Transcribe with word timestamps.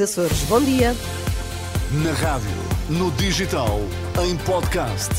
Açores, 0.00 0.44
bom 0.44 0.58
dia. 0.58 0.96
Na 2.02 2.12
rádio, 2.12 2.48
no 2.88 3.10
digital, 3.10 3.78
em 4.24 4.38
podcast. 4.38 5.10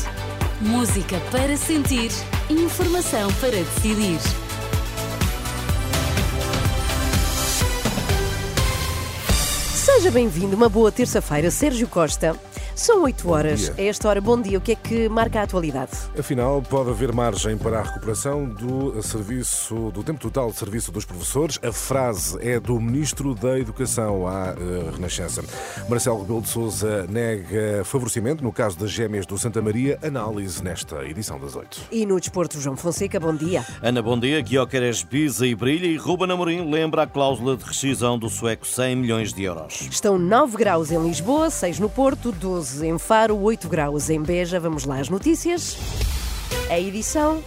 Música 0.60 1.20
para 1.30 1.56
sentir, 1.56 2.10
informação 2.50 3.32
para 3.34 3.52
decidir. 3.52 4.18
Seja 9.76 10.10
bem-vindo, 10.10 10.56
uma 10.56 10.68
boa 10.68 10.90
terça-feira, 10.90 11.52
Sérgio 11.52 11.86
Costa. 11.86 12.34
São 12.76 13.04
8 13.04 13.30
horas. 13.30 13.72
A 13.78 13.82
esta 13.82 14.08
hora, 14.08 14.20
bom 14.20 14.40
dia. 14.40 14.58
O 14.58 14.60
que 14.60 14.72
é 14.72 14.74
que 14.74 15.08
marca 15.08 15.38
a 15.38 15.44
atualidade? 15.44 15.92
Afinal, 16.18 16.60
pode 16.60 16.90
haver 16.90 17.12
margem 17.12 17.56
para 17.56 17.78
a 17.78 17.82
recuperação 17.82 18.46
do 18.46 19.00
serviço, 19.00 19.92
do 19.92 20.02
tempo 20.02 20.18
total 20.18 20.50
de 20.50 20.56
serviço 20.56 20.90
dos 20.90 21.04
professores. 21.04 21.56
A 21.62 21.70
frase 21.70 22.36
é 22.40 22.58
do 22.58 22.80
Ministro 22.80 23.32
da 23.32 23.56
Educação 23.60 24.26
à 24.26 24.56
eh, 24.58 24.90
Renascença. 24.92 25.44
Marcelo 25.88 26.22
Rebelo 26.22 26.42
de 26.42 26.48
Sousa 26.48 27.06
nega 27.08 27.84
favorecimento 27.84 28.42
no 28.42 28.52
caso 28.52 28.76
das 28.76 28.90
gêmeas 28.90 29.24
do 29.24 29.38
Santa 29.38 29.62
Maria. 29.62 29.96
Análise 30.02 30.62
nesta 30.62 31.04
edição 31.04 31.38
das 31.38 31.54
8. 31.54 31.80
E 31.92 32.04
no 32.04 32.18
desporto, 32.18 32.60
João 32.60 32.76
Fonseca, 32.76 33.20
bom 33.20 33.36
dia. 33.36 33.64
Ana, 33.82 34.02
bom 34.02 34.18
dia. 34.18 34.40
Guiocares 34.40 35.04
pisa 35.04 35.46
e 35.46 35.54
brilha 35.54 35.86
e 35.86 35.96
Ruben 35.96 36.32
Amorim 36.32 36.68
lembra 36.68 37.04
a 37.04 37.06
cláusula 37.06 37.56
de 37.56 37.62
rescisão 37.62 38.18
do 38.18 38.28
sueco 38.28 38.66
100 38.66 38.96
milhões 38.96 39.32
de 39.32 39.44
euros. 39.44 39.82
Estão 39.82 40.18
9 40.18 40.56
graus 40.56 40.90
em 40.90 41.00
Lisboa, 41.00 41.50
6 41.50 41.78
no 41.78 41.88
Porto, 41.88 42.32
12 42.32 42.63
em 42.82 42.98
Faro, 42.98 43.36
8 43.38 43.68
graus 43.68 44.10
em 44.10 44.20
Beja. 44.20 44.58
Vamos 44.58 44.84
lá 44.84 44.98
às 45.00 45.08
notícias. 45.08 45.76
A 46.70 46.78
edição 46.78 47.42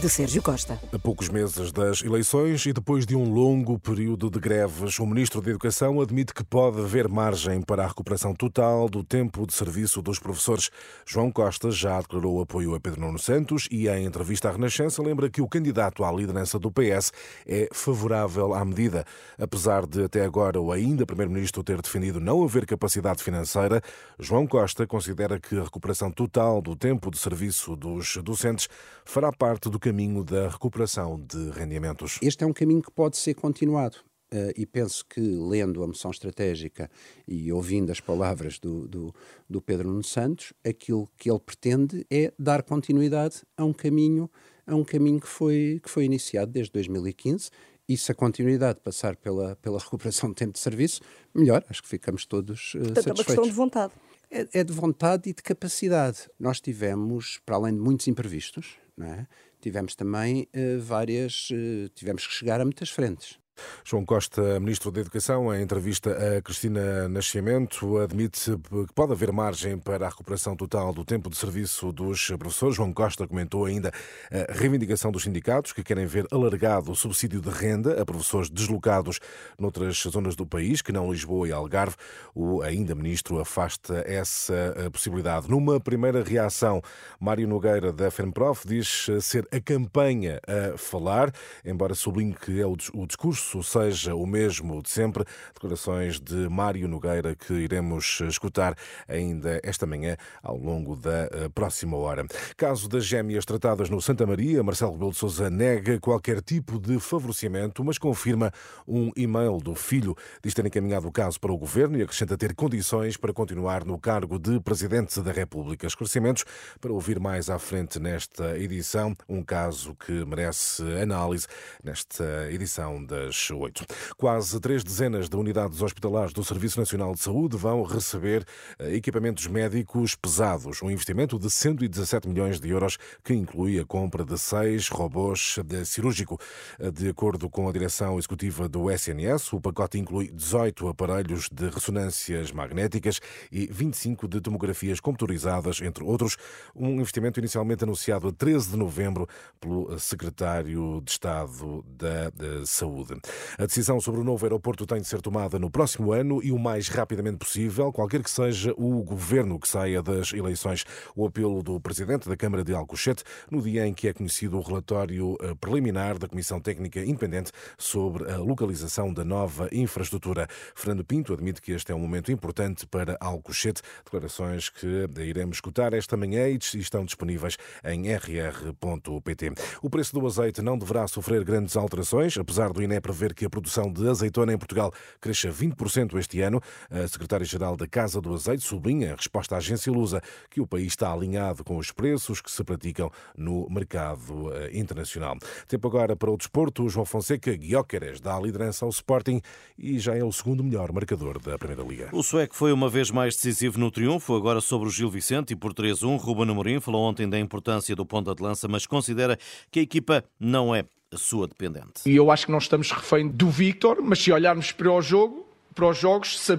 de 0.00 0.08
Sérgio 0.08 0.42
Costa. 0.42 0.80
A 0.90 0.98
poucos 0.98 1.28
meses 1.28 1.70
das 1.70 2.02
eleições 2.02 2.64
e 2.64 2.72
depois 2.72 3.04
de 3.04 3.14
um 3.14 3.30
longo 3.30 3.78
período 3.78 4.30
de 4.30 4.40
greves, 4.40 4.98
o 4.98 5.06
Ministro 5.06 5.42
da 5.42 5.50
Educação 5.50 6.00
admite 6.00 6.32
que 6.32 6.42
pode 6.42 6.80
haver 6.80 7.08
margem 7.08 7.60
para 7.60 7.84
a 7.84 7.88
recuperação 7.88 8.34
total 8.34 8.88
do 8.88 9.04
tempo 9.04 9.46
de 9.46 9.52
serviço 9.52 10.00
dos 10.00 10.18
professores. 10.18 10.70
João 11.06 11.30
Costa 11.30 11.70
já 11.70 12.00
declarou 12.00 12.40
apoio 12.40 12.74
a 12.74 12.80
Pedro 12.80 13.02
Nuno 13.02 13.18
Santos 13.18 13.68
e, 13.70 13.86
em 13.86 14.06
entrevista 14.06 14.48
à 14.48 14.52
Renascença, 14.52 15.02
lembra 15.02 15.28
que 15.28 15.42
o 15.42 15.48
candidato 15.48 16.04
à 16.04 16.10
liderança 16.10 16.58
do 16.58 16.72
PS 16.72 17.12
é 17.46 17.68
favorável 17.72 18.54
à 18.54 18.64
medida. 18.64 19.04
Apesar 19.38 19.86
de 19.86 20.04
até 20.04 20.24
agora 20.24 20.58
o 20.58 20.72
ainda 20.72 21.04
Primeiro-Ministro 21.04 21.62
ter 21.62 21.82
defendido 21.82 22.18
não 22.18 22.42
haver 22.42 22.64
capacidade 22.64 23.22
financeira, 23.22 23.82
João 24.18 24.46
Costa 24.46 24.86
considera 24.86 25.38
que 25.38 25.58
a 25.58 25.64
recuperação 25.64 26.10
total 26.10 26.62
do 26.62 26.74
tempo 26.74 27.10
de 27.10 27.18
serviço 27.18 27.76
dos 27.76 28.16
docentes 28.16 28.68
fará 29.04 29.30
parte 29.30 29.68
do 29.68 29.81
caminho 29.82 30.22
da 30.24 30.48
recuperação 30.48 31.18
de 31.20 31.50
rendimentos. 31.50 32.18
Este 32.22 32.44
é 32.44 32.46
um 32.46 32.52
caminho 32.52 32.80
que 32.82 32.90
pode 32.90 33.16
ser 33.16 33.34
continuado. 33.34 33.96
eh, 34.34 34.52
e 34.56 34.64
penso 34.64 35.04
que, 35.04 35.20
lendo 35.20 35.82
a 35.82 35.86
moção 35.86 36.10
estratégica 36.10 36.88
e 37.28 37.52
ouvindo 37.52 37.90
as 37.92 38.00
palavras 38.00 38.58
do, 38.58 38.88
do, 38.88 39.14
do 39.50 39.60
Pedro 39.60 39.88
Nuno 39.88 40.02
Santos, 40.04 40.54
aquilo 40.64 41.06
que 41.18 41.30
ele 41.30 41.38
pretende 41.40 42.06
é 42.10 42.32
dar 42.38 42.62
continuidade 42.62 43.42
a 43.56 43.62
um 43.64 43.74
caminho, 43.74 44.30
a 44.66 44.74
um 44.74 44.84
caminho 44.84 45.20
que, 45.20 45.28
foi, 45.28 45.80
que 45.82 45.90
foi 45.90 46.04
iniciado 46.06 46.50
desde 46.50 46.72
2015. 46.72 47.50
E 47.88 47.96
se 47.96 48.10
a 48.10 48.14
continuidade 48.14 48.80
passar 48.80 49.16
pela, 49.16 49.54
pela 49.56 49.78
recuperação 49.78 50.30
de 50.30 50.36
tempo 50.36 50.52
de 50.52 50.60
serviço, 50.60 51.02
melhor, 51.34 51.62
acho 51.68 51.82
que 51.82 51.88
ficamos 51.88 52.24
todos 52.24 52.72
eh, 52.76 52.78
Portanto, 52.78 53.08
é 53.08 53.10
uma 53.12 53.24
satisfeitos. 53.24 53.26
questão 53.26 53.44
de 53.44 53.50
vontade. 53.52 53.92
É, 54.30 54.60
é 54.60 54.64
de 54.64 54.72
vontade 54.72 55.28
e 55.28 55.34
de 55.34 55.42
capacidade. 55.42 56.20
Nós 56.40 56.58
tivemos, 56.58 57.38
para 57.44 57.56
além 57.56 57.74
de 57.74 57.80
muitos 57.80 58.08
imprevistos, 58.08 58.78
não 58.96 59.06
é? 59.08 59.26
Tivemos 59.62 59.94
também 59.94 60.48
eh, 60.52 60.76
várias. 60.76 61.48
eh, 61.52 61.88
tivemos 61.94 62.26
que 62.26 62.34
chegar 62.34 62.60
a 62.60 62.64
muitas 62.64 62.90
frentes. 62.90 63.38
João 63.84 64.04
Costa, 64.04 64.58
Ministro 64.60 64.90
da 64.90 65.00
Educação, 65.00 65.54
em 65.54 65.62
entrevista 65.62 66.10
a 66.10 66.40
Cristina 66.42 67.08
Nascimento, 67.08 67.98
admite 67.98 68.56
que 68.86 68.94
pode 68.94 69.12
haver 69.12 69.32
margem 69.32 69.78
para 69.78 70.06
a 70.06 70.08
recuperação 70.08 70.56
total 70.56 70.92
do 70.92 71.04
tempo 71.04 71.28
de 71.28 71.36
serviço 71.36 71.92
dos 71.92 72.28
professores. 72.38 72.76
João 72.76 72.92
Costa 72.92 73.26
comentou 73.26 73.64
ainda 73.64 73.92
a 74.30 74.52
reivindicação 74.52 75.10
dos 75.10 75.24
sindicatos, 75.24 75.72
que 75.72 75.82
querem 75.82 76.06
ver 76.06 76.26
alargado 76.30 76.92
o 76.92 76.96
subsídio 76.96 77.40
de 77.40 77.50
renda 77.50 78.00
a 78.00 78.04
professores 78.04 78.48
deslocados 78.48 79.18
noutras 79.58 79.96
zonas 80.08 80.36
do 80.36 80.46
país, 80.46 80.80
que 80.80 80.92
não 80.92 81.10
Lisboa 81.10 81.48
e 81.48 81.52
Algarve. 81.52 81.96
O 82.34 82.62
ainda 82.62 82.94
Ministro 82.94 83.40
afasta 83.40 84.04
essa 84.06 84.74
eh, 84.76 84.90
possibilidade. 84.90 85.50
Numa 85.50 85.80
primeira 85.80 86.22
reação, 86.22 86.80
Mário 87.20 87.46
Nogueira, 87.48 87.92
da 87.92 88.10
FENPROF, 88.10 88.66
diz 88.66 89.06
ser 89.20 89.46
a 89.52 89.60
campanha 89.60 90.40
a 90.46 90.78
falar, 90.78 91.32
embora 91.64 91.94
sublinhe 91.94 92.34
que 92.34 92.60
é 92.60 92.66
o 92.66 92.76
dis- 92.76 92.90
o 92.94 93.06
discurso 93.42 93.62
seja 93.62 94.14
o 94.14 94.26
mesmo 94.26 94.82
de 94.82 94.90
sempre. 94.90 95.24
Declarações 95.52 96.20
de 96.20 96.48
Mário 96.48 96.86
Nogueira 96.86 97.34
que 97.34 97.52
iremos 97.52 98.20
escutar 98.28 98.76
ainda 99.08 99.60
esta 99.62 99.86
manhã 99.86 100.16
ao 100.42 100.56
longo 100.56 100.96
da 100.96 101.28
eh, 101.32 101.48
próxima 101.54 101.96
hora. 101.96 102.24
Caso 102.56 102.88
das 102.88 103.04
gêmeas 103.04 103.44
tratadas 103.44 103.90
no 103.90 104.00
Santa 104.00 104.26
Maria, 104.26 104.62
Marcelo 104.62 104.92
Rebelo 104.92 105.10
de 105.10 105.16
Sousa 105.16 105.50
nega 105.50 105.98
qualquer 105.98 106.40
tipo 106.40 106.78
de 106.78 106.98
favorecimento, 107.00 107.84
mas 107.84 107.98
confirma 107.98 108.52
um 108.86 109.10
e-mail 109.16 109.58
do 109.58 109.74
filho. 109.74 110.16
Diz 110.42 110.54
ter 110.54 110.64
encaminhado 110.64 111.08
o 111.08 111.12
caso 111.12 111.40
para 111.40 111.52
o 111.52 111.58
governo 111.58 111.98
e 111.98 112.02
acrescenta 112.02 112.36
ter 112.36 112.54
condições 112.54 113.16
para 113.16 113.32
continuar 113.32 113.84
no 113.84 113.98
cargo 113.98 114.38
de 114.38 114.60
Presidente 114.60 115.20
da 115.20 115.32
República. 115.32 115.86
Esclarecimentos 115.86 116.44
para 116.80 116.92
ouvir 116.92 117.18
mais 117.18 117.50
à 117.50 117.58
frente 117.58 117.98
nesta 117.98 118.58
edição, 118.58 119.14
um 119.28 119.42
caso 119.42 119.94
que 119.94 120.12
merece 120.24 120.82
análise 121.00 121.46
nesta 121.82 122.50
edição 122.50 123.04
das 123.04 123.31
oito. 123.50 123.84
Quase 124.16 124.60
três 124.60 124.84
dezenas 124.84 125.28
de 125.28 125.36
unidades 125.36 125.80
hospitalares 125.82 126.32
do 126.32 126.44
Serviço 126.44 126.78
Nacional 126.78 127.14
de 127.14 127.20
Saúde 127.20 127.56
vão 127.56 127.82
receber 127.82 128.44
eh, 128.78 128.94
equipamentos 128.94 129.46
médicos 129.46 130.14
pesados, 130.14 130.82
um 130.82 130.90
investimento 130.90 131.38
de 131.38 131.50
117 131.50 132.28
milhões 132.28 132.60
de 132.60 132.68
euros 132.68 132.98
que 133.24 133.34
inclui 133.34 133.78
a 133.78 133.84
compra 133.84 134.24
de 134.24 134.38
seis 134.38 134.88
robôs 134.88 135.58
de 135.64 135.84
cirúrgico. 135.84 136.38
Eh, 136.78 136.90
De 136.90 137.08
acordo 137.08 137.48
com 137.48 137.68
a 137.68 137.72
direção 137.72 138.18
executiva 138.18 138.68
do 138.68 138.90
SNS, 138.90 139.52
o 139.52 139.60
pacote 139.60 139.98
inclui 139.98 140.30
18 140.30 140.88
aparelhos 140.88 141.48
de 141.50 141.68
ressonâncias 141.68 142.52
magnéticas 142.52 143.20
e 143.50 143.66
25 143.66 144.28
de 144.28 144.40
tomografias 144.40 145.00
computadorizadas, 145.00 145.80
entre 145.80 146.04
outros, 146.04 146.36
um 146.74 146.90
investimento 147.00 147.40
inicialmente 147.40 147.84
anunciado 147.84 148.28
a 148.28 148.32
13 148.32 148.70
de 148.72 148.76
novembro 148.76 149.28
pelo 149.60 149.98
secretário 149.98 151.00
de 151.04 151.10
Estado 151.10 151.84
da 151.86 152.66
Saúde. 152.66 153.21
A 153.58 153.66
decisão 153.66 154.00
sobre 154.00 154.20
o 154.20 154.24
novo 154.24 154.44
aeroporto 154.44 154.86
tem 154.86 155.00
de 155.00 155.06
ser 155.06 155.20
tomada 155.20 155.58
no 155.58 155.70
próximo 155.70 156.12
ano 156.12 156.42
e 156.42 156.52
o 156.52 156.58
mais 156.58 156.88
rapidamente 156.88 157.38
possível, 157.38 157.92
qualquer 157.92 158.22
que 158.22 158.30
seja 158.30 158.72
o 158.76 159.02
governo 159.02 159.58
que 159.58 159.68
saia 159.68 160.02
das 160.02 160.32
eleições. 160.32 160.84
O 161.14 161.26
apelo 161.26 161.62
do 161.62 161.80
presidente 161.80 162.28
da 162.28 162.36
Câmara 162.36 162.64
de 162.64 162.74
Alcochete 162.74 163.24
no 163.50 163.62
dia 163.62 163.86
em 163.86 163.92
que 163.94 164.08
é 164.08 164.12
conhecido 164.12 164.58
o 164.58 164.62
relatório 164.62 165.36
eh, 165.40 165.54
preliminar 165.54 166.18
da 166.18 166.28
Comissão 166.28 166.60
Técnica 166.60 167.00
Independente 167.00 167.52
sobre 167.78 168.30
a 168.30 168.38
localização 168.38 169.12
da 169.12 169.24
nova 169.24 169.68
infraestrutura. 169.72 170.48
Fernando 170.74 171.04
Pinto 171.04 171.32
admite 171.32 171.60
que 171.60 171.72
este 171.72 171.92
é 171.92 171.94
um 171.94 171.98
momento 171.98 172.32
importante 172.32 172.86
para 172.86 173.16
Alcochete. 173.20 173.82
Declarações 174.04 174.68
que 174.68 175.08
iremos 175.18 175.56
escutar 175.56 175.92
esta 175.92 176.16
manhã 176.16 176.48
e 176.48 176.56
estão 176.56 177.04
disponíveis 177.04 177.56
em 177.84 178.12
rr.pt. 178.12 179.52
O 179.82 179.90
preço 179.90 180.12
do 180.12 180.26
azeite 180.26 180.62
não 180.62 180.78
deverá 180.78 181.06
sofrer 181.06 181.44
grandes 181.44 181.76
alterações, 181.76 182.36
apesar 182.36 182.72
do 182.72 182.82
INE 182.82 183.00
prever 183.12 183.34
que 183.34 183.44
a 183.44 183.50
produção 183.50 183.92
de 183.92 184.08
azeitona 184.08 184.54
em 184.54 184.58
Portugal 184.58 184.90
cresça 185.20 185.48
20% 185.48 186.18
este 186.18 186.40
ano. 186.40 186.60
A 186.90 187.06
secretária-geral 187.06 187.76
da 187.76 187.86
Casa 187.86 188.20
do 188.20 188.32
Azeite 188.32 188.64
sublinha, 188.64 189.10
em 189.10 189.14
resposta 189.14 189.54
à 189.54 189.58
agência 189.58 189.92
Lusa, 189.92 190.22
que 190.50 190.60
o 190.60 190.66
país 190.66 190.88
está 190.88 191.12
alinhado 191.12 191.62
com 191.62 191.76
os 191.76 191.92
preços 191.92 192.40
que 192.40 192.50
se 192.50 192.64
praticam 192.64 193.10
no 193.36 193.68
mercado 193.68 194.50
eh, 194.54 194.70
internacional. 194.72 195.36
Tempo 195.68 195.86
agora 195.86 196.16
para 196.16 196.30
o 196.30 196.36
desporto. 196.36 196.88
João 196.88 197.04
Fonseca 197.04 197.54
Guióqueres 197.54 198.20
dá 198.20 198.36
a 198.36 198.40
liderança 198.40 198.84
ao 198.84 198.90
Sporting 198.90 199.40
e 199.78 199.98
já 199.98 200.16
é 200.16 200.24
o 200.24 200.32
segundo 200.32 200.64
melhor 200.64 200.90
marcador 200.90 201.38
da 201.38 201.58
Primeira 201.58 201.82
Liga. 201.82 202.08
O 202.12 202.22
sueco 202.22 202.56
foi 202.56 202.72
uma 202.72 202.88
vez 202.88 203.10
mais 203.10 203.36
decisivo 203.36 203.78
no 203.78 203.90
triunfo, 203.90 204.34
agora 204.34 204.60
sobre 204.60 204.88
o 204.88 204.90
Gil 204.90 205.10
Vicente 205.10 205.52
e 205.52 205.56
por 205.56 205.74
3-1. 205.74 206.18
Ruben 206.18 206.50
Amorim 206.50 206.80
falou 206.80 207.02
ontem 207.02 207.28
da 207.28 207.38
importância 207.38 207.94
do 207.94 208.06
ponta 208.06 208.34
de 208.34 208.42
lança, 208.42 208.66
mas 208.66 208.86
considera 208.86 209.38
que 209.70 209.80
a 209.80 209.82
equipa 209.82 210.24
não 210.40 210.74
é 210.74 210.84
sua 211.16 211.46
dependente. 211.46 212.02
E 212.06 212.16
eu 212.16 212.30
acho 212.30 212.46
que 212.46 212.52
não 212.52 212.58
estamos 212.58 212.90
refém 212.90 213.28
do 213.28 213.50
Victor, 213.50 213.98
mas 214.02 214.18
se 214.18 214.32
olharmos 214.32 214.72
para 214.72 214.90
o 214.90 215.00
jogo, 215.02 215.46
para 215.74 215.88
os 215.88 215.98
jogos, 215.98 216.50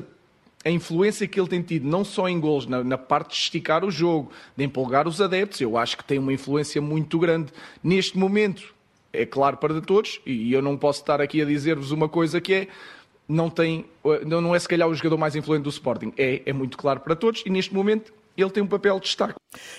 a 0.64 0.70
influência 0.70 1.28
que 1.28 1.40
ele 1.40 1.50
tem 1.50 1.62
tido, 1.62 1.88
não 1.88 2.04
só 2.04 2.30
em 2.30 2.40
gols, 2.40 2.66
na, 2.66 2.84
na 2.84 2.98
parte 2.98 3.32
de 3.32 3.36
esticar 3.36 3.84
o 3.84 3.92
jogo, 3.92 4.32
de 4.56 4.64
empolgar 4.64 5.08
os 5.08 5.20
adeptos, 5.20 5.60
eu 5.60 5.78
acho 5.78 5.98
que 5.98 6.04
tem 6.04 6.18
uma 6.18 6.32
influência 6.32 6.82
muito 6.82 7.20
grande 7.20 7.52
neste 7.84 8.18
momento. 8.18 8.74
É 9.12 9.26
claro 9.26 9.58
para 9.58 9.80
todos, 9.82 10.22
e 10.26 10.52
eu 10.54 10.62
não 10.62 10.78
posso 10.78 11.02
estar 11.02 11.22
aqui 11.22 11.42
a 11.42 11.46
dizer-vos 11.46 11.92
uma 11.92 12.10
coisa 12.10 12.42
que 12.42 12.54
é. 12.54 12.68
Não, 13.28 13.50
tem, 13.50 13.86
não 14.26 14.42
não 14.42 14.56
é 14.56 14.60
se 14.60 14.68
calhar 14.68 14.88
o 14.88 14.94
jogador 14.94 15.18
mais 15.18 15.36
influente 15.36 15.64
do 15.64 15.70
Sporting. 15.70 16.12
É, 16.18 16.42
é 16.46 16.54
muito 16.54 16.78
claro 16.78 17.00
para 17.00 17.16
todos, 17.16 17.44
e 17.46 17.50
neste 17.50 17.74
momento 17.74 18.14
ele 18.42 18.50
tem 18.50 18.64
um 18.64 18.68
papel 18.68 19.00
de 19.00 19.06
destaque. 19.06 19.36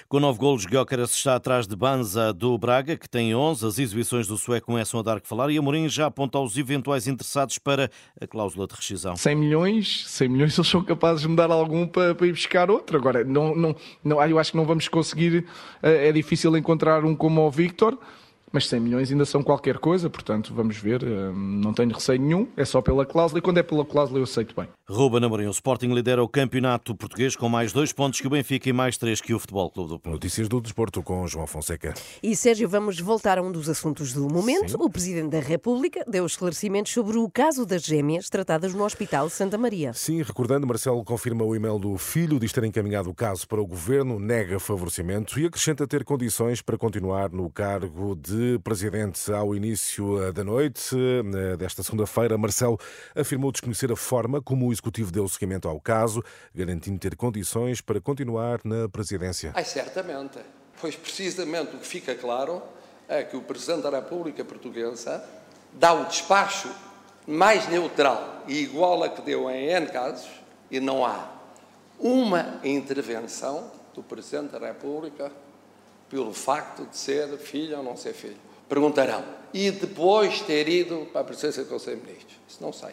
Com 0.08 0.20
nove 0.20 0.38
golos, 0.38 0.64
Gyökeres 0.64 1.14
está 1.14 1.34
atrás 1.34 1.66
de 1.66 1.74
Banza 1.74 2.32
do 2.32 2.56
Braga, 2.56 2.96
que 2.96 3.08
tem 3.08 3.34
11. 3.34 3.66
As 3.66 3.78
exibições 3.78 4.26
do 4.26 4.38
sueco 4.38 4.66
começam 4.66 5.00
a 5.00 5.02
dar 5.02 5.20
que 5.20 5.26
falar 5.26 5.50
e 5.50 5.58
Amorim 5.58 5.88
já 5.88 6.06
aponta 6.06 6.38
aos 6.38 6.56
eventuais 6.56 7.08
interessados 7.08 7.58
para 7.58 7.90
a 8.20 8.26
cláusula 8.26 8.66
de 8.66 8.74
rescisão. 8.74 9.16
100 9.16 9.34
milhões, 9.34 10.04
100 10.06 10.28
milhões 10.28 10.56
eles 10.56 10.68
são 10.68 10.82
capazes 10.82 11.22
de 11.22 11.28
me 11.28 11.36
dar 11.36 11.50
algum 11.50 11.86
para, 11.86 12.14
para 12.14 12.26
ir 12.26 12.32
buscar 12.32 12.70
outro. 12.70 12.96
Agora, 12.96 13.24
não, 13.24 13.54
não, 13.54 13.76
não, 14.02 14.24
eu 14.24 14.38
acho 14.38 14.52
que 14.52 14.56
não 14.56 14.64
vamos 14.64 14.86
conseguir, 14.88 15.46
eh, 15.82 16.08
é 16.08 16.12
difícil 16.12 16.56
encontrar 16.56 17.04
um 17.04 17.14
como 17.14 17.40
o 17.40 17.50
Victor 17.50 17.98
mas 18.54 18.68
100 18.68 18.78
milhões 18.78 19.10
ainda 19.10 19.24
são 19.24 19.42
qualquer 19.42 19.78
coisa, 19.78 20.08
portanto, 20.08 20.54
vamos 20.54 20.76
ver. 20.76 21.02
Eh, 21.02 21.32
não 21.34 21.74
tenho 21.74 21.92
receio 21.92 22.20
nenhum, 22.20 22.46
é 22.56 22.64
só 22.64 22.80
pela 22.80 23.04
cláusula, 23.04 23.40
e 23.40 23.42
quando 23.42 23.58
é 23.58 23.64
pela 23.64 23.84
cláusula 23.84 24.20
eu 24.20 24.22
aceito 24.22 24.54
bem. 24.54 24.68
Ruben 24.88 25.24
Amorim, 25.24 25.46
o 25.46 25.50
Sporting 25.50 25.88
lidera 25.88 26.22
o 26.22 26.28
campeonato 26.28 26.94
português 26.94 27.34
com 27.34 27.48
mais 27.48 27.72
dois 27.72 27.92
pontos 27.92 28.20
que 28.20 28.28
o 28.28 28.30
Benfica 28.30 28.68
e 28.68 28.72
mais 28.72 28.96
três 28.96 29.20
que 29.20 29.34
o 29.34 29.40
Futebol 29.40 29.68
Clube 29.70 29.88
do 29.88 29.98
Porto. 29.98 30.14
Notícias 30.14 30.48
do 30.48 30.60
desporto 30.60 31.02
com 31.02 31.26
João 31.26 31.48
Fonseca. 31.48 31.94
E 32.22 32.36
Sérgio, 32.36 32.68
vamos 32.68 33.00
voltar 33.00 33.38
a 33.38 33.42
um 33.42 33.50
dos 33.50 33.68
assuntos 33.68 34.12
do 34.12 34.32
momento. 34.32 34.70
Sim. 34.70 34.76
O 34.78 34.88
Presidente 34.88 35.30
da 35.30 35.40
República 35.40 36.04
deu 36.06 36.24
esclarecimentos 36.24 36.92
sobre 36.92 37.18
o 37.18 37.28
caso 37.28 37.66
das 37.66 37.82
gêmeas 37.82 38.28
tratadas 38.28 38.72
no 38.72 38.84
Hospital 38.84 39.28
Santa 39.30 39.58
Maria. 39.58 39.92
Sim, 39.94 40.22
recordando, 40.22 40.64
Marcelo 40.64 41.02
confirma 41.02 41.42
o 41.42 41.56
e-mail 41.56 41.80
do 41.80 41.98
filho, 41.98 42.38
diz 42.38 42.52
ter 42.52 42.62
encaminhado 42.62 43.10
o 43.10 43.14
caso 43.14 43.48
para 43.48 43.60
o 43.60 43.66
governo, 43.66 44.20
nega 44.20 44.60
favorecimento 44.60 45.40
e 45.40 45.46
acrescenta 45.46 45.88
ter 45.88 46.04
condições 46.04 46.62
para 46.62 46.78
continuar 46.78 47.32
no 47.32 47.50
cargo 47.50 48.14
de 48.14 48.43
presidente. 48.62 49.32
Ao 49.32 49.54
início 49.54 50.22
eh, 50.22 50.32
da 50.32 50.44
noite 50.44 50.96
eh, 50.96 51.56
desta 51.56 51.82
segunda-feira, 51.82 52.38
Marcelo 52.38 52.78
afirmou 53.14 53.52
desconhecer 53.52 53.90
a 53.92 53.96
forma 53.96 54.40
como 54.40 54.66
o 54.66 54.72
executivo 54.72 55.10
deu 55.10 55.28
seguimento 55.28 55.68
ao 55.68 55.80
caso, 55.80 56.22
garantindo 56.54 56.98
ter 56.98 57.16
condições 57.16 57.80
para 57.80 58.00
continuar 58.00 58.60
na 58.64 58.88
presidência. 58.88 59.52
Ai, 59.54 59.64
certamente. 59.64 60.38
Pois 60.80 60.96
precisamente 60.96 61.76
o 61.76 61.78
que 61.78 61.86
fica 61.86 62.14
claro 62.14 62.62
é 63.08 63.22
que 63.22 63.36
o 63.36 63.42
Presidente 63.42 63.82
da 63.82 63.90
República 63.90 64.44
Portuguesa 64.44 65.24
dá 65.72 65.92
o 65.92 66.04
despacho 66.06 66.70
mais 67.26 67.68
neutral 67.68 68.42
e 68.46 68.58
igual 68.60 69.02
a 69.02 69.08
que 69.08 69.22
deu 69.22 69.50
em 69.50 69.68
N 69.68 69.86
casos 69.86 70.28
e 70.70 70.80
não 70.80 71.04
há 71.04 71.32
uma 71.98 72.60
intervenção 72.64 73.70
do 73.94 74.02
Presidente 74.02 74.52
da 74.52 74.58
República 74.58 75.30
pelo 76.14 76.32
facto 76.32 76.86
de 76.86 76.96
ser 76.96 77.26
filho 77.38 77.78
ou 77.78 77.82
não 77.82 77.96
ser 77.96 78.12
filho. 78.12 78.36
Perguntarão. 78.68 79.24
E 79.52 79.72
depois 79.72 80.40
ter 80.42 80.68
ido 80.68 81.08
para 81.12 81.22
a 81.22 81.24
presidência 81.24 81.64
do 81.64 81.68
Conselho 81.68 81.96
de 81.96 82.06
Ministros? 82.06 82.36
Isso 82.48 82.62
não 82.62 82.72
sei. 82.72 82.90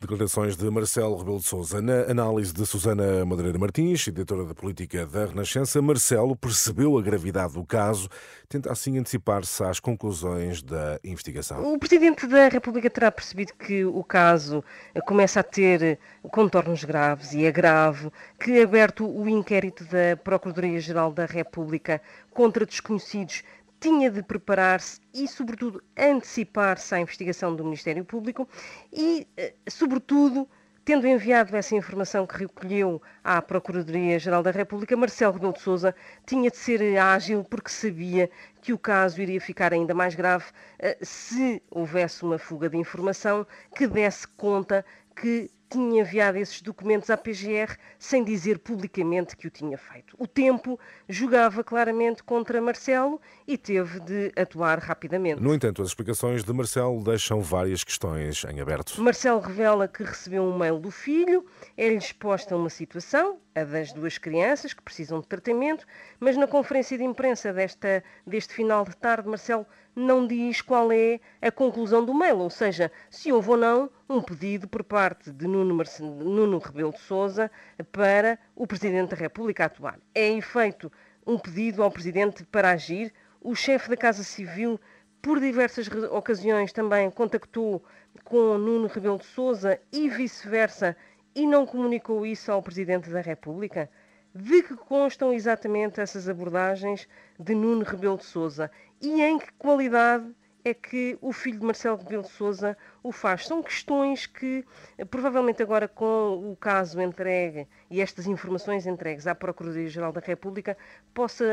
Declarações 0.00 0.56
de 0.56 0.70
Marcelo 0.70 1.16
Rebelo 1.16 1.40
de 1.40 1.44
Sousa. 1.44 1.82
Na 1.82 2.02
análise 2.02 2.52
de 2.52 2.64
Susana 2.64 3.24
Madureira 3.24 3.58
Martins, 3.58 4.06
editora 4.06 4.44
da 4.44 4.54
política 4.54 5.04
da 5.04 5.26
Renascença, 5.26 5.82
Marcelo 5.82 6.36
percebeu 6.36 6.96
a 6.96 7.02
gravidade 7.02 7.54
do 7.54 7.64
caso, 7.64 8.08
tenta 8.48 8.70
assim 8.70 8.96
antecipar-se 8.96 9.60
às 9.64 9.80
conclusões 9.80 10.62
da 10.62 11.00
investigação. 11.02 11.74
O 11.74 11.76
Presidente 11.80 12.28
da 12.28 12.46
República 12.46 12.88
terá 12.88 13.10
percebido 13.10 13.54
que 13.54 13.84
o 13.84 14.04
caso 14.04 14.62
começa 15.04 15.40
a 15.40 15.42
ter 15.42 15.98
contornos 16.30 16.84
graves 16.84 17.32
e 17.32 17.44
é 17.44 17.50
grave 17.50 18.08
que, 18.38 18.62
aberto 18.62 19.04
o 19.04 19.28
inquérito 19.28 19.82
da 19.82 20.16
Procuradoria-Geral 20.22 21.12
da 21.12 21.26
República 21.26 22.00
contra 22.30 22.64
desconhecidos, 22.64 23.42
tinha 23.80 24.10
de 24.10 24.22
preparar-se 24.22 25.00
e, 25.14 25.26
sobretudo, 25.28 25.82
antecipar-se 25.96 26.94
à 26.94 27.00
investigação 27.00 27.54
do 27.54 27.64
Ministério 27.64 28.04
Público 28.04 28.48
e, 28.92 29.26
eh, 29.36 29.54
sobretudo, 29.68 30.48
tendo 30.84 31.06
enviado 31.06 31.54
essa 31.54 31.74
informação 31.74 32.26
que 32.26 32.38
recolheu 32.38 33.00
à 33.22 33.42
Procuradoria-Geral 33.42 34.42
da 34.42 34.50
República, 34.50 34.96
Marcelo 34.96 35.34
Rebelo 35.34 35.52
de 35.52 35.60
Sousa 35.60 35.94
tinha 36.24 36.50
de 36.50 36.56
ser 36.56 36.96
ágil 36.98 37.44
porque 37.44 37.70
sabia 37.70 38.30
que 38.62 38.72
o 38.72 38.78
caso 38.78 39.20
iria 39.20 39.40
ficar 39.40 39.72
ainda 39.72 39.94
mais 39.94 40.14
grave 40.14 40.46
eh, 40.78 40.96
se 41.02 41.62
houvesse 41.70 42.22
uma 42.22 42.38
fuga 42.38 42.68
de 42.70 42.76
informação 42.76 43.46
que 43.76 43.86
desse 43.86 44.26
conta 44.28 44.84
que 45.14 45.50
tinha 45.68 46.00
enviado 46.00 46.38
esses 46.38 46.60
documentos 46.62 47.10
à 47.10 47.16
PGR 47.16 47.76
sem 47.98 48.24
dizer 48.24 48.58
publicamente 48.58 49.36
que 49.36 49.46
o 49.46 49.50
tinha 49.50 49.76
feito. 49.76 50.16
O 50.18 50.26
tempo 50.26 50.78
jogava 51.08 51.62
claramente 51.62 52.22
contra 52.22 52.60
Marcelo 52.60 53.20
e 53.46 53.56
teve 53.56 54.00
de 54.00 54.32
atuar 54.36 54.78
rapidamente. 54.78 55.42
No 55.42 55.54
entanto, 55.54 55.82
as 55.82 55.88
explicações 55.88 56.44
de 56.44 56.52
Marcelo 56.52 57.02
deixam 57.02 57.40
várias 57.40 57.84
questões 57.84 58.44
em 58.44 58.60
aberto. 58.60 59.00
Marcelo 59.02 59.40
revela 59.40 59.86
que 59.86 60.02
recebeu 60.02 60.42
um 60.42 60.56
mail 60.56 60.78
do 60.78 60.90
filho, 60.90 61.44
é-lhe 61.76 61.96
exposta 61.96 62.56
uma 62.56 62.70
situação, 62.70 63.38
a 63.60 63.64
das 63.64 63.92
duas 63.92 64.18
crianças 64.18 64.72
que 64.72 64.82
precisam 64.82 65.20
de 65.20 65.26
tratamento, 65.26 65.86
mas 66.18 66.36
na 66.36 66.46
conferência 66.46 66.96
de 66.96 67.04
imprensa 67.04 67.52
desta, 67.52 68.02
deste 68.26 68.54
final 68.54 68.84
de 68.84 68.96
tarde, 68.96 69.28
Marcelo 69.28 69.66
não 69.94 70.26
diz 70.26 70.62
qual 70.62 70.92
é 70.92 71.18
a 71.42 71.50
conclusão 71.50 72.04
do 72.04 72.14
mail, 72.14 72.38
ou 72.38 72.50
seja, 72.50 72.90
se 73.10 73.32
houve 73.32 73.50
ou 73.50 73.56
não 73.56 73.90
um 74.08 74.22
pedido 74.22 74.68
por 74.68 74.84
parte 74.84 75.32
de 75.32 75.46
Nuno, 75.46 75.74
Marce... 75.74 76.02
Nuno 76.02 76.58
Rebelo 76.58 76.92
de 76.92 77.00
Sousa 77.00 77.50
para 77.90 78.38
o 78.54 78.66
Presidente 78.66 79.10
da 79.10 79.16
República 79.16 79.64
atuar. 79.64 79.98
É 80.14 80.28
efeito 80.28 80.90
um 81.26 81.38
pedido 81.38 81.82
ao 81.82 81.90
Presidente 81.90 82.44
para 82.44 82.70
agir. 82.70 83.12
O 83.40 83.54
chefe 83.54 83.90
da 83.90 83.96
Casa 83.96 84.22
Civil, 84.22 84.80
por 85.20 85.40
diversas 85.40 85.88
ocasiões, 86.10 86.72
também 86.72 87.10
contactou 87.10 87.82
com 88.24 88.56
Nuno 88.56 88.86
Rebelo 88.86 89.18
de 89.18 89.26
Sousa 89.26 89.80
e 89.92 90.08
vice-versa 90.08 90.96
e 91.34 91.46
não 91.46 91.66
comunicou 91.66 92.24
isso 92.26 92.50
ao 92.50 92.62
Presidente 92.62 93.10
da 93.10 93.20
República? 93.20 93.90
De 94.34 94.62
que 94.62 94.76
constam 94.76 95.32
exatamente 95.32 96.00
essas 96.00 96.28
abordagens 96.28 97.08
de 97.38 97.54
Nuno 97.54 97.84
Rebelo 97.84 98.18
de 98.18 98.24
Sousa 98.24 98.70
e 99.00 99.22
em 99.22 99.38
que 99.38 99.52
qualidade 99.54 100.26
é 100.68 100.74
que 100.74 101.18
o 101.20 101.32
filho 101.32 101.58
de 101.58 101.64
Marcelo 101.64 101.96
Rebelo 101.96 102.22
de 102.22 102.30
Sousa 102.30 102.76
o 103.02 103.12
faz. 103.12 103.46
São 103.46 103.62
questões 103.62 104.26
que, 104.26 104.64
provavelmente 105.10 105.62
agora 105.62 105.88
com 105.88 106.52
o 106.52 106.56
caso 106.56 107.00
entregue 107.00 107.66
e 107.90 108.00
estas 108.00 108.26
informações 108.26 108.86
entregues 108.86 109.26
à 109.26 109.34
Procuradoria-Geral 109.34 110.12
da 110.12 110.20
República, 110.20 110.76
possa 111.14 111.44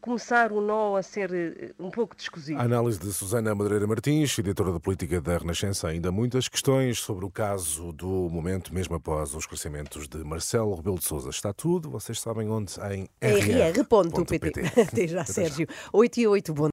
começar 0.00 0.52
o 0.52 0.60
nó 0.60 0.96
a 0.96 1.02
ser 1.02 1.32
eh, 1.32 1.72
um 1.78 1.90
pouco 1.90 2.14
descosido. 2.14 2.60
A 2.60 2.64
análise 2.64 2.98
de 2.98 3.12
Susana 3.12 3.54
Madureira 3.54 3.86
Martins, 3.86 4.38
editora 4.38 4.72
da 4.72 4.80
política 4.80 5.20
da 5.20 5.38
Renascença, 5.38 5.88
ainda 5.88 6.12
muitas 6.12 6.48
questões 6.48 7.00
sobre 7.00 7.24
o 7.24 7.30
caso 7.30 7.92
do 7.92 8.28
momento, 8.30 8.72
mesmo 8.72 8.94
após 8.94 9.34
os 9.34 9.40
esclarecimentos 9.40 10.06
de 10.06 10.18
Marcelo 10.18 10.74
Rebelo 10.74 10.98
de 10.98 11.04
Sousa. 11.04 11.30
Está 11.30 11.52
tudo, 11.52 11.90
vocês 11.90 12.20
sabem 12.20 12.48
onde? 12.48 12.74
Em 12.90 13.08
rr.pt. 13.20 14.62
Até 14.80 15.06
já, 15.08 15.24
Sérgio. 15.24 15.66
8 15.92 16.20
e 16.20 16.26
8, 16.26 16.54
bom 16.54 16.70